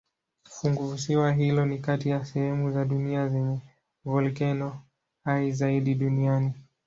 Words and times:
Funguvisiwa 0.43 1.31
hilo 1.31 1.65
ni 1.65 1.79
kati 1.79 2.09
ya 2.09 2.25
sehemu 2.25 2.71
za 2.71 2.85
dunia 2.85 3.27
zenye 3.29 3.59
volkeno 4.05 4.81
hai 5.23 5.51
zaidi 5.51 5.95
duniani. 5.95 6.53